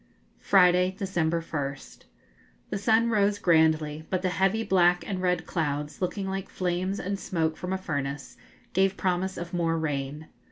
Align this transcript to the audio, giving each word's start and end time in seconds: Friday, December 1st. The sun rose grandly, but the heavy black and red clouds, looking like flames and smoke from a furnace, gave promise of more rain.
Friday, 0.39 0.95
December 0.97 1.43
1st. 1.43 2.05
The 2.71 2.79
sun 2.79 3.11
rose 3.11 3.37
grandly, 3.37 4.03
but 4.09 4.23
the 4.23 4.29
heavy 4.29 4.63
black 4.63 5.07
and 5.07 5.21
red 5.21 5.45
clouds, 5.45 6.01
looking 6.01 6.27
like 6.27 6.49
flames 6.49 6.99
and 6.99 7.19
smoke 7.19 7.55
from 7.55 7.71
a 7.71 7.77
furnace, 7.77 8.35
gave 8.73 8.97
promise 8.97 9.37
of 9.37 9.53
more 9.53 9.77
rain. 9.77 10.27